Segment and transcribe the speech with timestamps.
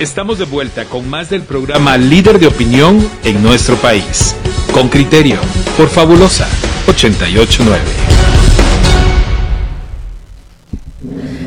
[0.00, 4.36] Estamos de vuelta con más del programa Líder de Opinión en nuestro país.
[4.72, 5.40] Con criterio,
[5.76, 6.46] por Fabulosa
[6.86, 7.82] 889.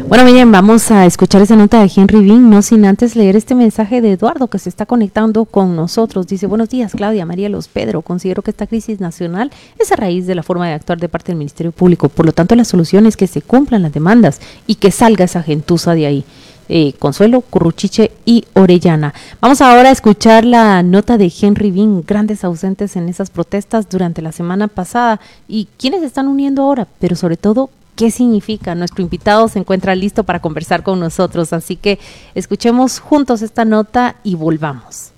[0.06, 3.56] Bueno, bien, vamos a escuchar esa nota de Henry Bean, no sin antes leer este
[3.56, 6.28] mensaje de Eduardo que se está conectando con nosotros.
[6.28, 8.02] Dice, buenos días, Claudia, María Los Pedro.
[8.02, 9.50] Considero que esta crisis nacional
[9.80, 12.10] es a raíz de la forma de actuar de parte del Ministerio Público.
[12.10, 15.42] Por lo tanto, la solución es que se cumplan las demandas y que salga esa
[15.42, 16.26] gentuza de ahí.
[16.74, 19.14] Eh, Consuelo, Curruchiche y Orellana.
[19.42, 24.22] Vamos ahora a escuchar la nota de Henry Bean, grandes ausentes en esas protestas durante
[24.22, 28.74] la semana pasada y quiénes están uniendo ahora, pero sobre todo qué significa.
[28.74, 32.00] Nuestro invitado se encuentra listo para conversar con nosotros, así que
[32.36, 35.12] escuchemos juntos esta nota y volvamos.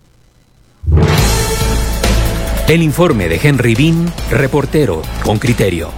[2.67, 5.91] El informe de Henry Bean, reportero con criterio.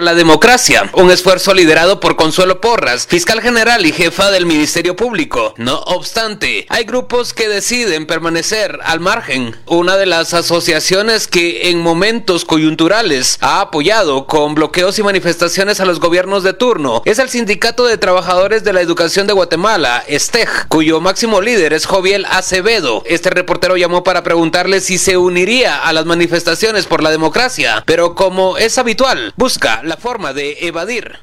[0.00, 5.54] La democracia, un esfuerzo liderado por Consuelo Porras, fiscal general y jefa del Ministerio Público.
[5.56, 9.54] No obstante, hay grupos que deciden permanecer al margen.
[9.66, 15.84] Una de las asociaciones que en momentos coyunturales ha apoyado con bloqueos y manifestaciones a
[15.84, 20.66] los gobiernos de turno es el Sindicato de Trabajadores de la Educación de Guatemala, STEG,
[20.68, 23.04] cuyo máximo líder es Joviel Acevedo.
[23.06, 28.16] Este reportero llamó para preguntarle si se uniría a las manifestaciones por la democracia, pero
[28.16, 31.18] como es habitual, busca la forma de evadir.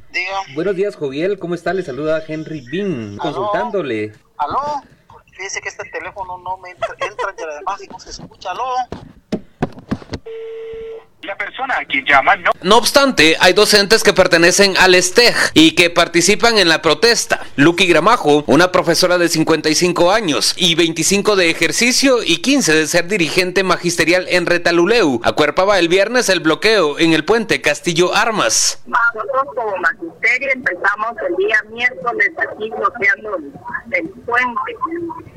[0.53, 1.39] Buenos días, Joviel.
[1.39, 1.73] ¿Cómo está?
[1.73, 4.13] Le saluda Henry Bean, consultándole.
[4.37, 4.81] ¿Aló?
[5.31, 8.51] Fíjese que este teléfono no me entra, entra y además no se escucha.
[8.51, 8.75] ¿Aló?
[11.23, 12.51] La persona a quien llama no.
[12.63, 17.45] No obstante, hay docentes que pertenecen al STEG y que participan en la protesta.
[17.57, 23.07] Lucky Gramajo, una profesora de 55 años y 25 de ejercicio y 15 de ser
[23.07, 28.81] dirigente magisterial en Retaluleu, acuerpaba el viernes el bloqueo en el puente Castillo Armas.
[28.87, 33.37] Nosotros como magisterio empezamos el día miércoles aquí bloqueando
[33.91, 35.30] el puente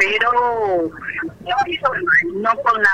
[0.00, 0.90] pero
[2.34, 2.90] no con la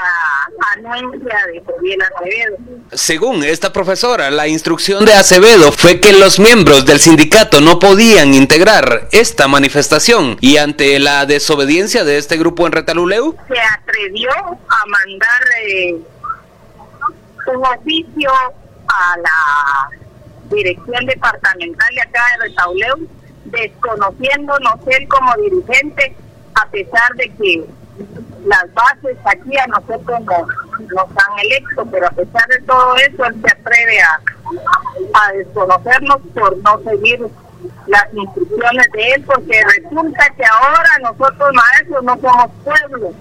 [0.75, 2.57] anuencia de Joviel Acevedo.
[2.93, 8.35] Según esta profesora, la instrucción de Acevedo fue que los miembros del sindicato no podían
[8.35, 14.87] integrar esta manifestación y ante la desobediencia de este grupo en Retaluleu se atrevió a
[14.87, 15.97] mandar eh,
[17.55, 18.31] un oficio
[18.89, 19.91] a la
[20.51, 23.09] dirección departamental de acá de Retaluleu
[23.45, 26.17] desconociéndonos él como dirigente
[26.57, 27.65] a pesar de que
[28.47, 33.43] las bases aquí a nosotros nos, han electo, pero a pesar de todo eso, él
[33.43, 34.21] se atreve a,
[35.25, 37.27] a desconocernos por no seguir
[37.87, 43.13] las instrucciones de él, porque resulta que ahora nosotros maestros no somos pueblo,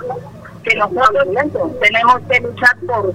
[0.64, 1.28] que nosotros
[1.82, 3.14] tenemos que luchar por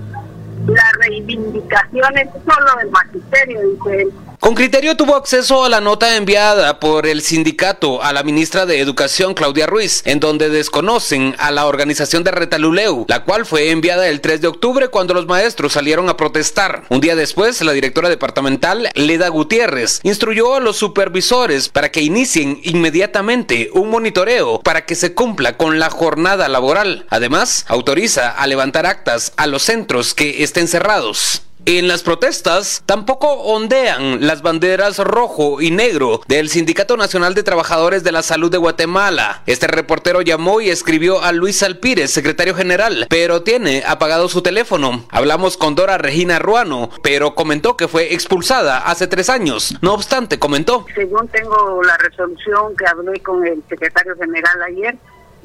[0.66, 4.12] las reivindicaciones solo del magisterio, dice él.
[4.40, 8.80] Con criterio tuvo acceso a la nota enviada por el sindicato a la ministra de
[8.80, 14.08] Educación Claudia Ruiz, en donde desconocen a la organización de Retaluleu, la cual fue enviada
[14.08, 16.84] el 3 de octubre cuando los maestros salieron a protestar.
[16.88, 22.60] Un día después, la directora departamental, Leda Gutiérrez, instruyó a los supervisores para que inicien
[22.64, 27.04] inmediatamente un monitoreo para que se cumpla con la jornada laboral.
[27.10, 31.42] Además, autoriza a levantar actas a los centros que estén cerrados.
[31.66, 38.02] En las protestas tampoco ondean las banderas rojo y negro del Sindicato Nacional de Trabajadores
[38.02, 39.42] de la Salud de Guatemala.
[39.46, 45.04] Este reportero llamó y escribió a Luis Alpírez, secretario general, pero tiene apagado su teléfono.
[45.10, 49.76] Hablamos con Dora Regina Ruano, pero comentó que fue expulsada hace tres años.
[49.82, 50.86] No obstante, comentó.
[50.94, 54.96] Según tengo la resolución que hablé con el secretario general ayer,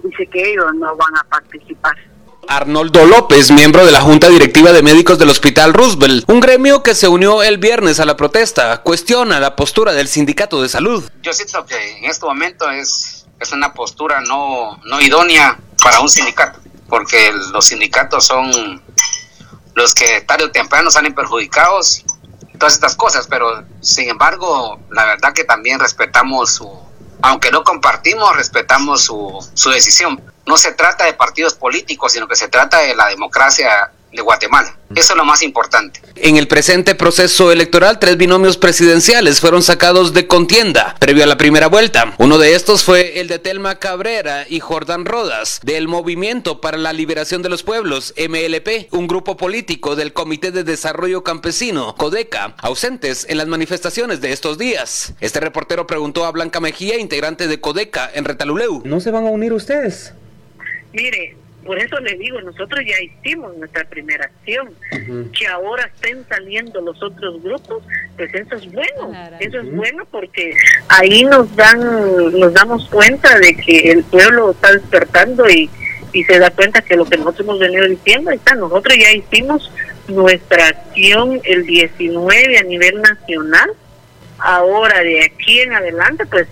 [0.02, 1.96] dice que ellos no van a participar.
[2.48, 6.96] Arnoldo López, miembro de la Junta Directiva de Médicos del Hospital Roosevelt, un gremio que
[6.96, 11.04] se unió el viernes a la protesta, cuestiona la postura del Sindicato de Salud.
[11.22, 16.10] Yo siento que en este momento es, es una postura no, no idónea para un
[16.10, 18.82] sindicato, porque los sindicatos son
[19.74, 22.04] los que tarde o temprano salen perjudicados,
[22.58, 26.70] todas estas cosas, pero sin embargo, la verdad que también respetamos su,
[27.22, 32.36] aunque no compartimos, respetamos su, su decisión no se trata de partidos políticos, sino que
[32.36, 34.78] se trata de la democracia de Guatemala.
[34.96, 36.00] Eso es lo más importante.
[36.16, 41.36] En el presente proceso electoral, tres binomios presidenciales fueron sacados de contienda previo a la
[41.36, 42.16] primera vuelta.
[42.18, 46.94] Uno de estos fue el de Telma Cabrera y Jordán Rodas, del Movimiento para la
[46.94, 53.26] Liberación de los Pueblos, MLP, un grupo político del Comité de Desarrollo Campesino, CODECA, ausentes
[53.28, 55.14] en las manifestaciones de estos días.
[55.20, 58.82] Este reportero preguntó a Blanca Mejía, integrante de CODECA en Retaluleu.
[58.86, 60.14] ¿No se van a unir ustedes?
[60.96, 64.72] Mire, Por eso le digo, nosotros ya hicimos nuestra primera acción.
[65.38, 67.84] Que ahora estén saliendo los otros grupos,
[68.16, 69.12] pues eso es bueno.
[69.40, 70.54] Eso es bueno porque
[70.90, 71.80] ahí nos dan,
[72.40, 75.68] nos damos cuenta de que el pueblo está despertando y,
[76.14, 79.12] y se da cuenta que lo que nosotros hemos venido diciendo, ahí está, nosotros ya
[79.12, 79.72] hicimos
[80.08, 83.72] nuestra acción el 19 a nivel nacional.
[84.38, 86.48] Ahora, de aquí en adelante, pues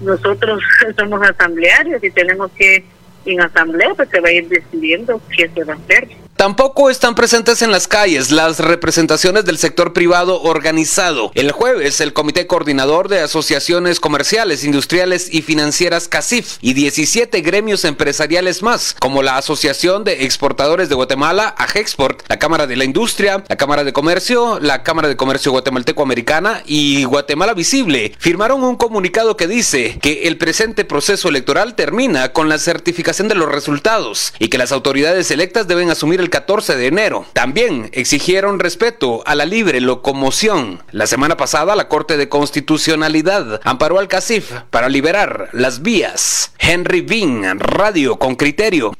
[0.00, 0.60] nosotros
[0.98, 2.84] somos asamblearios y tenemos que
[3.26, 6.08] en asamblea pues se va a ir decidiendo qué se va a hacer.
[6.36, 11.32] Tampoco están presentes en las calles las representaciones del sector privado organizado.
[11.34, 17.86] El jueves, el Comité Coordinador de Asociaciones Comerciales, Industriales y Financieras CACIF y 17 gremios
[17.86, 23.42] empresariales más, como la Asociación de Exportadores de Guatemala, AGEXPORT, la Cámara de la Industria,
[23.48, 29.38] la Cámara de Comercio, la Cámara de Comercio Guatemalteco-Americana y Guatemala Visible, firmaron un comunicado
[29.38, 34.48] que dice que el presente proceso electoral termina con la certificación de los resultados y
[34.48, 37.26] que las autoridades electas deben asumir el 14 de enero.
[37.32, 40.82] También exigieron respeto a la libre locomoción.
[40.90, 46.52] La semana pasada la Corte de Constitucionalidad amparó al CACIF para liberar las vías.
[46.58, 48.92] Henry Bean, Radio con Criterio.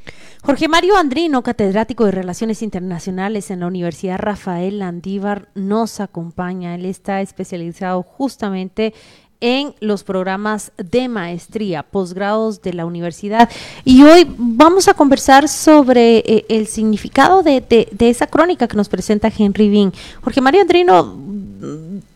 [0.46, 6.76] Jorge Mario Andrino, catedrático de Relaciones Internacionales en la Universidad Rafael Landívar, nos acompaña.
[6.76, 8.94] Él está especializado justamente
[9.40, 13.50] en los programas de maestría, posgrados de la universidad.
[13.84, 19.30] Y hoy vamos a conversar sobre eh, el significado de, esa crónica que nos presenta
[19.36, 19.92] Henry Bean.
[20.22, 21.16] Jorge Mario Andrino,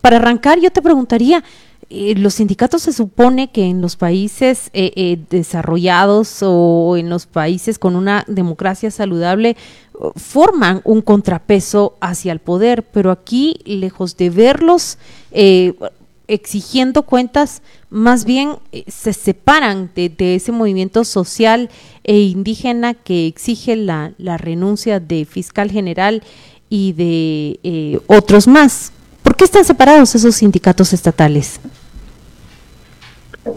[0.01, 1.43] para arrancar yo te preguntaría,
[1.89, 7.77] eh, los sindicatos se supone que en los países eh, desarrollados o en los países
[7.77, 9.57] con una democracia saludable
[10.15, 14.97] forman un contrapeso hacia el poder, pero aquí, lejos de verlos,
[16.31, 21.69] exigiendo cuentas, más bien eh, se separan de, ese movimiento social
[22.05, 26.23] e indígena que exige la, renuncia de fiscal general
[26.69, 28.93] y de eh, otros más.
[29.23, 31.59] ¿Por qué están separados esos sindicatos estatales?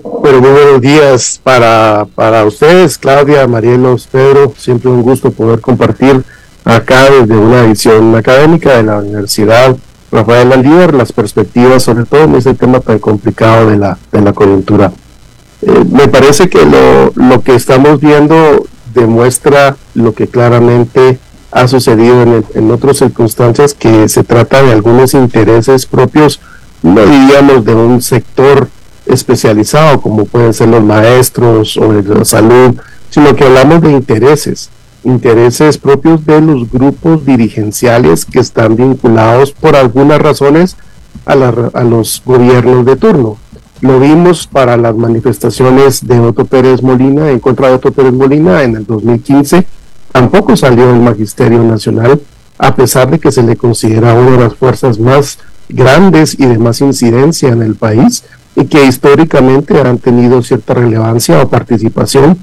[0.03, 4.53] Bueno, muy buenos días para, para ustedes, Claudia, Marielos, Pedro.
[4.59, 6.25] Siempre un gusto poder compartir
[6.65, 9.77] acá desde una visión académica de la Universidad
[10.15, 14.33] Rafael Aldívar las perspectivas, sobre todo en este tema tan complicado de la, de la
[14.33, 14.93] coyuntura.
[15.61, 18.65] Eh, me parece que lo, lo que estamos viendo
[18.95, 21.19] demuestra lo que claramente
[21.51, 26.41] ha sucedido en, en otras circunstancias, que se trata de algunos intereses propios,
[26.83, 28.69] no diríamos de un sector
[29.07, 32.77] especializado como pueden ser los maestros o la salud,
[33.11, 34.71] sino que hablamos de intereses
[35.05, 40.77] intereses propios de los grupos dirigenciales que están vinculados por algunas razones
[41.27, 43.37] a, los gobiernos de turno.
[43.81, 48.63] Lo vimos para las manifestaciones de Otto Pérez Molina, en contra de Otto Pérez Molina
[48.63, 49.67] en el 2015.
[50.13, 52.21] Tampoco salió el Magisterio Nacional,
[52.59, 56.59] a pesar de que se le considera una de las fuerzas más grandes y de
[56.59, 58.25] más incidencia en el país
[58.57, 62.39] y que históricamente han tenido cierta relevancia o participación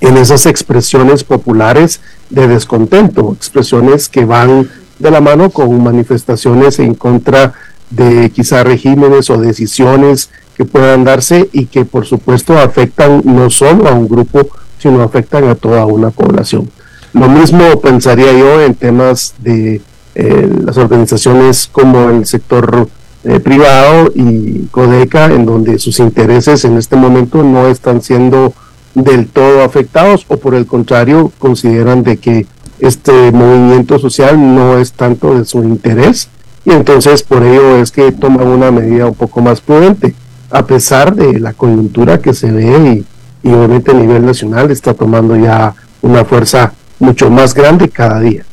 [0.00, 2.00] en esas expresiones populares
[2.30, 7.54] de descontento, expresiones que van de la mano con manifestaciones en contra
[7.90, 13.88] de quizá regímenes o decisiones que puedan darse y que por supuesto afectan no solo
[13.88, 14.48] a un grupo,
[14.78, 16.70] sino afectan a toda una población.
[17.12, 19.80] Lo mismo pensaría yo en temas de
[20.14, 22.88] eh, las organizaciones como el sector
[23.24, 28.54] eh, privado y Codeca, en donde sus intereses en este momento no están siendo
[28.96, 32.46] del todo afectados o por el contrario consideran de que
[32.78, 36.30] este movimiento social no es tanto de su interés
[36.64, 40.14] y entonces por ello es que toman una medida un poco más prudente
[40.50, 43.04] a pesar de la coyuntura que se ve
[43.42, 48.44] y, obviamente a nivel nacional está tomando ya una fuerza mucho más grande cada día.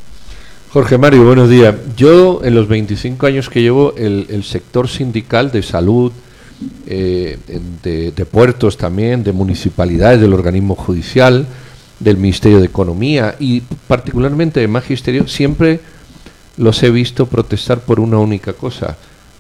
[0.74, 1.74] Jorge Mario, buenos días.
[1.96, 6.12] Yo en los 25 años que llevo el, el sector sindical de salud,
[6.88, 7.38] eh,
[7.84, 11.46] de, puertos también, de municipalidades, del organismo judicial,
[12.00, 15.80] del Ministerio de Economía y particularmente de Magisterio, siempre
[16.58, 18.98] los he visto protestar por una única cosa,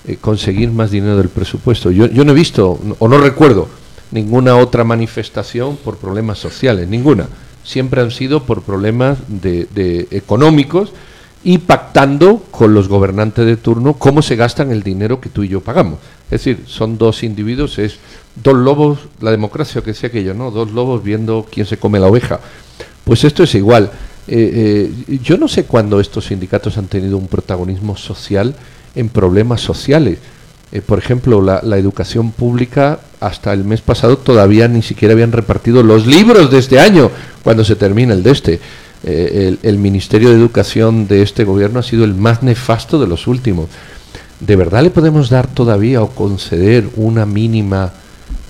[0.07, 1.91] eh, conseguir más dinero del presupuesto.
[1.91, 3.67] Yo, yo no he visto, o no recuerdo,
[4.11, 7.27] ninguna otra manifestación por problemas sociales, ninguna.
[7.63, 10.93] Siempre han sido por problemas de, de económicos
[11.43, 15.49] y pactando con los gobernantes de turno cómo se gastan el dinero que tú y
[15.49, 15.99] yo pagamos.
[16.33, 17.97] Es decir, son dos individuos, es
[18.41, 20.49] dos lobos, la democracia que decía aquello, ¿no?
[20.49, 22.39] Dos lobos viendo quién se come la oveja.
[23.03, 23.91] Pues esto es igual.
[24.27, 28.55] Eh, eh, yo no sé cuándo estos sindicatos han tenido un protagonismo social
[28.95, 30.17] en problemas sociales.
[30.71, 35.83] Eh, por ejemplo, la, educación pública hasta el mes pasado todavía ni siquiera habían repartido
[35.83, 37.11] los libros de este año,
[37.43, 38.59] cuando se termina el de este.
[39.03, 43.67] El, Ministerio de Educación de este gobierno ha sido el más nefasto de los últimos.
[44.45, 47.93] ¿De verdad le podemos dar todavía o conceder una mínima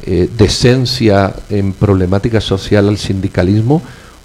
[0.03, 3.81] eh, decencia en problemática social al sindicalismo?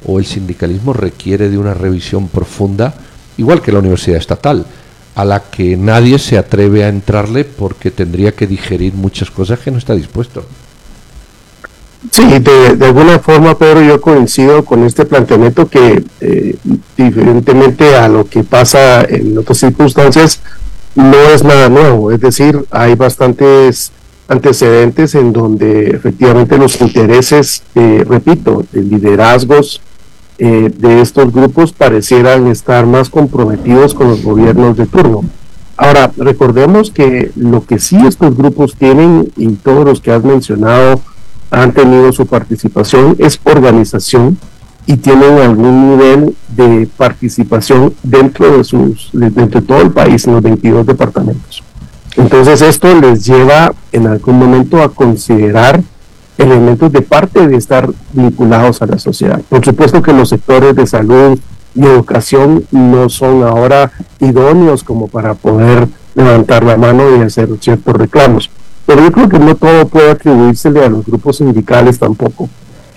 [0.07, 2.95] ¿O el sindicalismo requiere de una revisión profunda,
[3.37, 4.65] igual que la universidad estatal?
[5.15, 9.73] a la que nadie se atreve a entrarle porque tendría que digerir muchas cosas que
[9.73, 10.45] no está dispuesto.
[12.13, 16.57] Sí, de, alguna forma, Pedro, yo coincido con este planteamiento que, eh,
[16.97, 20.41] diferentemente a lo que pasa en otras circunstancias,
[20.95, 22.11] no es nada nuevo.
[22.11, 23.93] Es decir, hay bastantes
[24.29, 29.81] antecedentes en donde efectivamente los intereses, eh, repito, de liderazgos
[30.39, 35.25] eh, de estos grupos parecieran estar más comprometidos con los gobiernos de turno.
[35.77, 41.01] Ahora, recordemos que lo que sí estos grupos tienen, y todos los que has mencionado
[41.51, 44.39] han tenido su participación, es organización
[44.87, 50.35] y tienen algún nivel de participación dentro de sus, dentro de todo el país, en
[50.35, 51.63] los 22 departamentos.
[52.17, 55.81] Entonces esto les lleva en algún momento a considerar
[56.37, 59.41] elementos de parte de estar vinculados a la sociedad.
[59.49, 61.39] Por supuesto que los sectores de salud
[61.77, 65.87] y educación no son ahora idóneos como para poder
[66.17, 68.51] levantar la mano y hacer ciertos reclamos.
[68.85, 72.49] Pero yo creo que no todo puede atribuírsele a los grupos sindicales tampoco.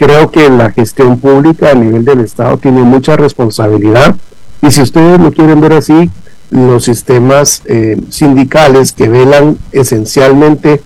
[0.02, 4.16] Creo que la gestión pública a nivel del Estado tiene mucha responsabilidad.
[4.60, 6.10] Y si ustedes lo quieren ver así,
[6.50, 10.82] los sistemas eh, sindicales que velan esencialmente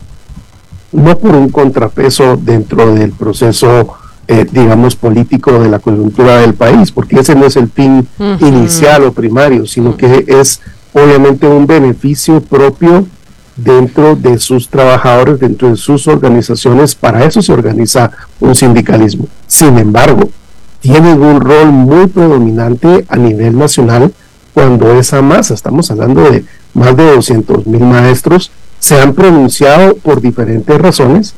[0.92, 3.96] no por un contrapeso dentro del proceso,
[4.28, 8.06] eh, digamos, político de la coyuntura del país, porque ese no es el fin
[8.42, 10.60] inicial o primario, sino que es
[10.92, 13.08] obviamente un beneficio propio
[13.56, 19.28] dentro de sus trabajadores, dentro de sus organizaciones, para eso se organiza un sindicalismo.
[19.48, 20.30] Sin embargo,
[20.82, 24.14] tienen un rol muy predominante a nivel nacional
[24.54, 30.22] cuando esa masa, estamos hablando de más de 200 mil maestros, se han pronunciado por
[30.22, 31.34] diferentes razones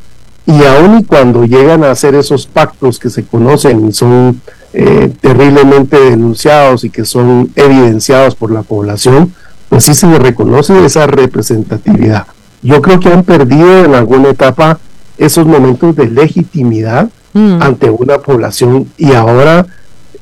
[0.45, 4.41] y aun y cuando llegan a hacer esos pactos que se conocen y son
[4.73, 9.33] eh, terriblemente denunciados y que son evidenciados por la población,
[9.69, 12.27] pues sí se le reconoce esa representatividad.
[12.61, 14.79] Yo creo que han perdido en alguna etapa
[15.17, 17.61] esos momentos de legitimidad mm.
[17.61, 19.65] ante una población y ahora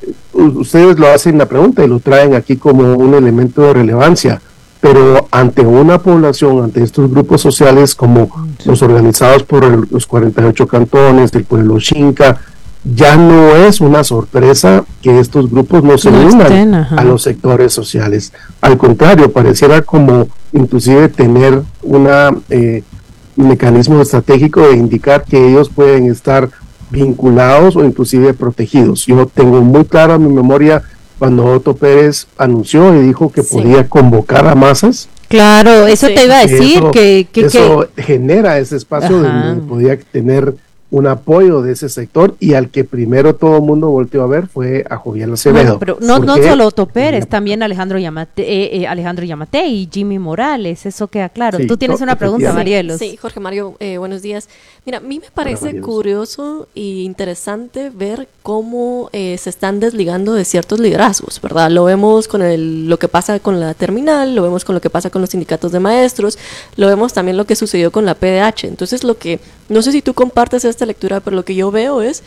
[0.02, 4.42] eh, ustedes lo hacen la pregunta y lo traen aquí como un elemento de relevancia
[4.86, 8.30] pero ante una población, ante estos grupos sociales como
[8.66, 12.40] los organizados por los 48 cantones del pueblo Xinca,
[12.94, 18.32] ya no es una sorpresa que estos grupos no se unan a los sectores sociales.
[18.62, 22.84] Al contrario, pareciera como inclusive tener una, eh,
[23.36, 26.50] un mecanismo estratégico de indicar que ellos pueden estar
[26.92, 29.08] vinculados o inclusive protegidos.
[29.08, 30.84] Yo tengo muy clara en mi memoria
[31.18, 35.10] cuando Otto Pérez anunció y dijo que podía convocar a masas.
[35.28, 40.56] Claro, eso te iba a decir, que, eso genera ese espacio donde podía tener
[40.96, 44.48] un apoyo de ese sector y al que primero todo el mundo volteó a ver
[44.48, 45.78] fue a Jovial Acevedo.
[45.78, 50.20] pero no, no solo Otto Pérez, también Alejandro Yamate, eh, eh, Alejandro Yamate y Jimmy
[50.20, 51.58] Morales, eso queda claro.
[51.68, 52.98] Tú tienes una pregunta, Marielos.
[53.00, 54.48] Sí, Jorge Mario, eh, buenos días.
[54.86, 60.80] Mira, a mí me parece curioso e interesante ver cómo se están desligando de ciertos
[60.80, 61.72] liderazgos, ¿verdad?
[61.72, 64.90] Lo vemos con el, lo que pasa con la terminal, lo vemos con lo que
[64.90, 66.38] pasa con los sindicatos de maestros,
[66.78, 68.64] lo vemos también lo que sucedió con la PDH.
[68.64, 72.02] Entonces, lo que, no sé si tú compartes esta lectura, pero lo que yo veo
[72.02, 72.24] es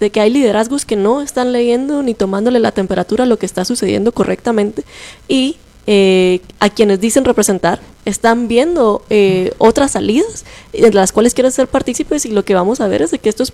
[0.00, 3.46] de que hay liderazgos que no están leyendo ni tomándole la temperatura a lo que
[3.46, 4.84] está sucediendo correctamente
[5.28, 5.56] y
[5.86, 11.66] eh, a quienes dicen representar están viendo eh, otras salidas en las cuales quieren ser
[11.66, 13.52] partícipes y lo que vamos a ver es de que estos,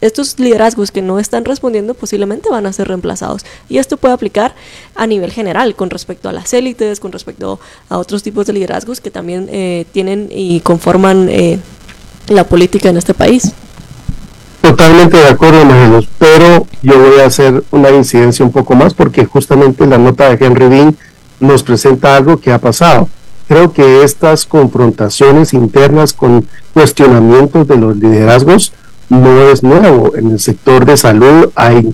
[0.00, 3.44] estos liderazgos que no están respondiendo posiblemente van a ser reemplazados.
[3.68, 4.54] Y esto puede aplicar
[4.94, 7.60] a nivel general con respecto a las élites, con respecto
[7.90, 11.28] a otros tipos de liderazgos que también eh, tienen y conforman
[12.28, 13.52] la política en este país.
[14.62, 15.62] Totalmente de acuerdo,
[16.18, 20.44] pero yo voy a hacer una incidencia un poco más porque justamente la nota de
[20.44, 20.96] Henry Bean
[21.40, 23.08] nos presenta algo que ha pasado.
[23.48, 28.72] Creo que estas confrontaciones internas con cuestionamientos de los liderazgos
[29.08, 30.14] no es nuevo.
[30.14, 31.92] En el sector de salud hay,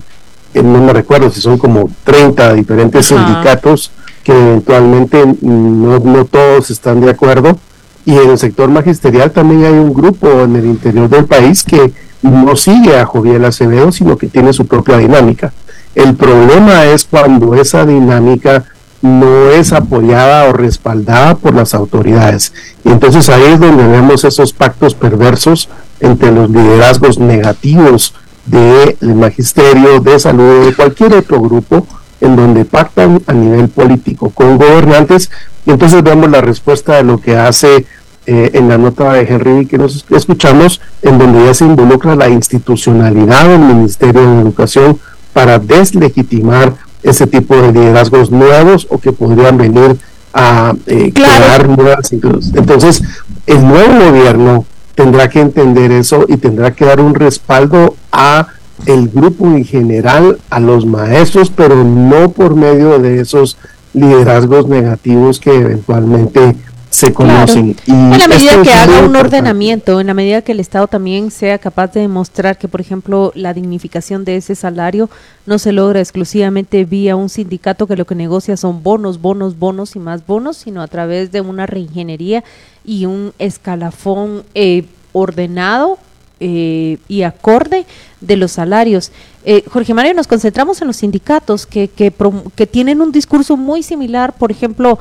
[0.53, 3.93] eh, no me recuerdo si son como 30 diferentes sindicatos
[4.23, 7.59] que eventualmente no, no todos están de acuerdo
[8.07, 11.93] y en el sector magisterial también hay un grupo en el interior del país que
[12.23, 15.53] no sigue a Joviel Acevedo, sino que tiene su propia dinámica.
[15.95, 18.65] El problema es cuando esa dinámica
[19.03, 22.53] no es apoyada o respaldada por las autoridades.
[22.85, 28.15] Y entonces ahí es donde vemos esos pactos perversos entre los liderazgos negativos
[28.47, 31.87] del magisterio, de salud, de cualquier otro grupo,
[32.21, 35.31] en donde pactan a nivel político con gobernantes.
[35.65, 37.87] Y entonces vemos la respuesta de lo que hace
[38.27, 42.29] eh, en la nota de Henry que nos escuchamos, en donde ya se involucra la
[42.29, 44.99] institucionalidad del Ministerio de Educación
[45.33, 49.97] para deslegitimar ese tipo de liderazgos nuevos o que podrían venir
[50.33, 53.03] a eh, crear nuevas entonces
[53.47, 58.49] el nuevo gobierno tendrá que entender eso y tendrá que dar un respaldo a
[58.85, 63.57] el grupo en general, a los maestros, pero no por medio de esos
[63.95, 66.57] liderazgos negativos que eventualmente
[66.91, 67.77] se conocen.
[67.87, 71.31] Y en la medida que haga un ordenamiento, en la medida que el Estado también
[71.31, 75.11] sea capaz de demostrar que, por ejemplo, la dignificación de ese salario
[75.45, 79.97] no se logra exclusivamente vía un sindicato que lo que negocia son bonos, bonos, bonos
[79.97, 82.45] y más bonos, sino a través de una reingeniería
[82.85, 85.99] y un escalafón eh, ordenado
[86.41, 87.87] eh, y acorde
[88.21, 89.13] de los salarios.
[89.45, 92.13] Eh, Jorge Mario, nos concentramos en los sindicatos que, que,
[92.55, 94.99] que, tienen un discurso muy similar, por ejemplo,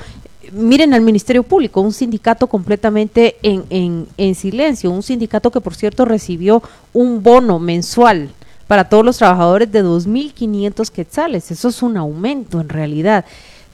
[0.52, 6.06] miren al Ministerio Público, un sindicato completamente en, en, silencio, un sindicato que por cierto
[6.06, 6.62] recibió
[6.94, 8.30] un bono mensual
[8.68, 11.52] para todos los trabajadores de 2.500 quetzales.
[11.52, 13.26] Eso es un aumento en realidad.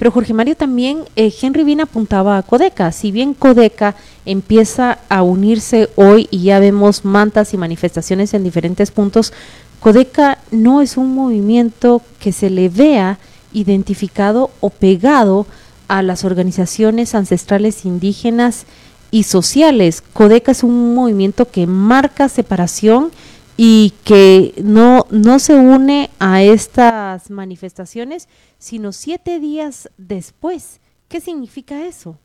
[0.02, 2.92] Pero Jorge Mario también, eh, Henry bien apuntaba a Codeca.
[2.92, 3.94] Si bien Codeca
[4.26, 9.32] empieza a unirse hoy y ya vemos mantas y manifestaciones en diferentes puntos,
[9.80, 13.20] Codeca no es un movimiento que se le vea
[13.54, 15.46] identificado o pegado
[15.88, 18.66] a las organizaciones ancestrales indígenas
[19.12, 20.02] y sociales.
[20.14, 23.12] Codeca es un movimiento que marca separación
[23.64, 28.28] y que no, no se une a estas manifestaciones,
[28.58, 30.82] sino siete días después.
[31.08, 32.18] ¿Qué significa eso?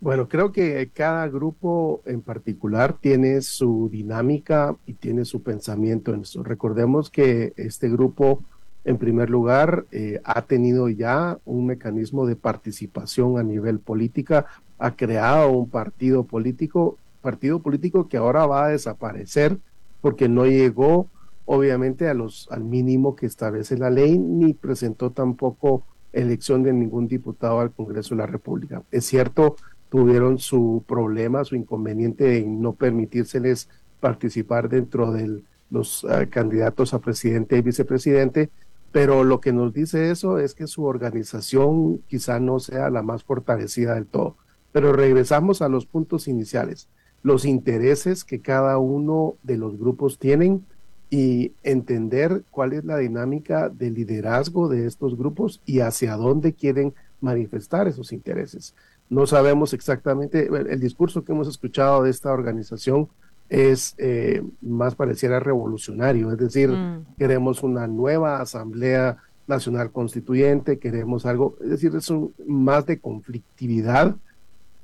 [0.00, 6.22] Bueno, creo que cada grupo en particular tiene su dinámica y tiene su pensamiento en
[6.22, 6.42] eso.
[6.42, 8.42] Recordemos que este grupo
[8.84, 14.46] en primer lugar, eh, ha tenido ya un mecanismo de participación a nivel política,
[14.78, 19.58] ha creado un partido político, partido político que ahora va a desaparecer
[20.02, 21.08] porque no llegó
[21.46, 25.82] obviamente a los, al mínimo que establece la ley, ni presentó tampoco
[26.12, 28.82] elección de ningún diputado al Congreso de la República.
[28.90, 29.56] Es cierto,
[29.88, 33.68] tuvieron su problema, su inconveniente en no permitírseles
[34.00, 38.50] participar dentro de los eh, candidatos a presidente y vicepresidente,
[38.92, 43.24] pero lo que nos dice eso es que su organización quizá no sea la más
[43.24, 44.36] fortalecida del todo.
[44.70, 46.88] Pero regresamos a los puntos iniciales,
[47.24, 50.64] los intereses que cada uno de los grupos tienen
[51.08, 56.94] y entender cuál es la dinámica de liderazgo de estos grupos y hacia dónde quieren
[57.20, 58.74] manifestar esos intereses.
[59.08, 63.08] No sabemos exactamente, el discurso que hemos escuchado de esta organización
[63.48, 67.06] es eh, más pareciera revolucionario, es decir, mm.
[67.16, 74.16] queremos una nueva Asamblea Nacional Constituyente, queremos algo, es decir, es un, más de conflictividad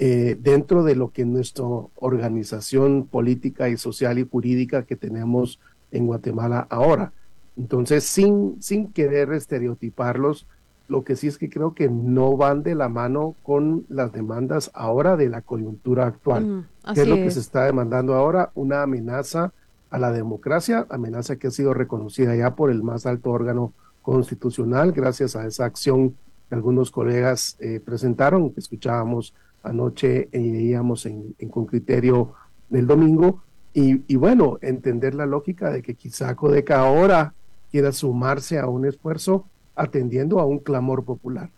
[0.02, 5.60] eh, dentro de lo que nuestra organización política y social y jurídica que tenemos
[5.90, 7.12] en Guatemala ahora.
[7.58, 10.46] Entonces, sin, sin querer estereotiparlos,
[10.88, 14.70] lo que sí es que creo que no van de la mano con las demandas
[14.72, 16.66] ahora de la coyuntura actual.
[16.94, 18.52] ¿Qué es lo que se está demandando ahora?
[18.54, 19.52] Una amenaza
[19.90, 24.92] a la democracia, amenaza que ha sido reconocida ya por el más alto órgano constitucional
[24.92, 26.16] gracias a esa acción
[26.48, 32.32] que algunos colegas eh, presentaron, que escuchábamos anoche y veíamos en, con criterio
[32.68, 33.42] del domingo.
[33.72, 37.34] Y, y, bueno, entender la lógica de que quizá Codeca ahora
[37.70, 39.46] quiera sumarse a un esfuerzo
[39.76, 41.50] atendiendo a un clamor popular.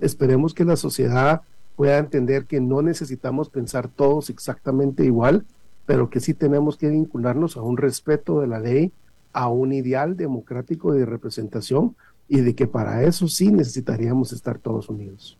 [0.00, 1.42] Esperemos que la sociedad
[1.76, 5.44] pueda entender que no necesitamos pensar todos exactamente igual,
[5.86, 8.92] pero que sí tenemos que vincularnos a un respeto de la ley,
[9.32, 11.96] a un ideal democrático de representación
[12.28, 15.38] y de que para eso sí necesitaríamos estar todos unidos.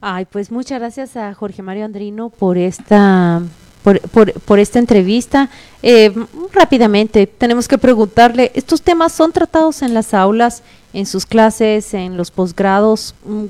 [0.00, 3.42] Ay, pues muchas gracias a Jorge Mario Andrino por esta
[3.82, 4.00] por,
[4.40, 5.48] por, esta entrevista.
[5.82, 6.12] Eh,
[6.52, 12.16] rápidamente, tenemos que preguntarle, ¿estos temas son tratados en las aulas, en sus clases, en
[12.16, 13.14] los posgrados?
[13.24, 13.44] Mm,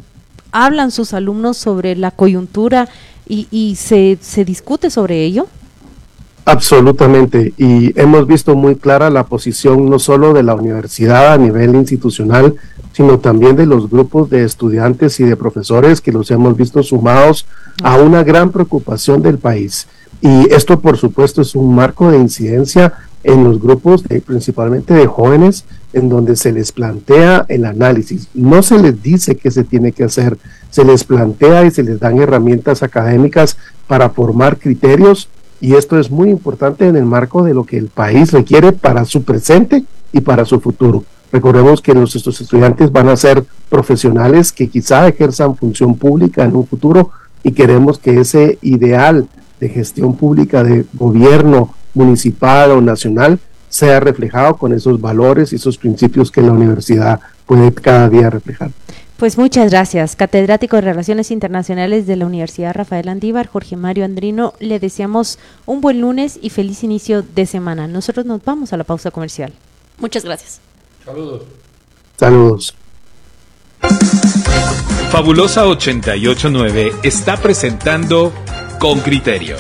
[0.53, 2.87] ¿Hablan sus alumnos sobre la coyuntura
[3.27, 5.47] y, y se, se discute sobre ello?
[6.45, 11.75] Absolutamente, y hemos visto muy clara la posición no solo de la universidad a nivel
[11.75, 12.55] institucional,
[12.97, 17.45] sino también de los grupos de estudiantes y de profesores que los hemos visto sumados
[17.83, 19.87] a una gran preocupación del país.
[20.23, 25.67] Y esto, por supuesto, es un marco de incidencia en los grupos principalmente de jóvenes
[25.93, 28.29] en donde se les plantea el análisis.
[28.33, 30.39] No se les dice qué se tiene que hacer,
[30.71, 35.29] se les plantea y se les dan herramientas académicas para formar criterios
[35.61, 39.05] y esto es muy importante en el marco de lo que el país requiere para
[39.05, 41.05] su presente y para su futuro.
[41.33, 46.67] Recordemos que nuestros estudiantes van a ser profesionales que quizá ejerzan función pública en un
[46.67, 47.11] futuro
[47.43, 49.29] y queremos que ese ideal
[49.61, 55.79] de gestión pública de gobierno municipal o nacional sea reflejado con esos valores y esos
[55.79, 58.71] principios que la universidad puede cada día reflejar.
[59.17, 60.15] Pues muchas gracias.
[60.15, 65.81] Catedrático de Relaciones Internacionales de la Universidad Rafael Andívar, Jorge Mario Andrino, le deseamos un
[65.81, 67.89] buen lunes y feliz inicio de semana.
[67.89, 69.53] Nosotros nos vamos a la pausa comercial.
[69.99, 70.66] Muchas gracias.
[71.07, 71.43] Saludos.
[72.19, 72.75] Saludos.
[75.13, 78.33] Fabulosa 889 está presentando
[78.81, 79.57] Con Criterio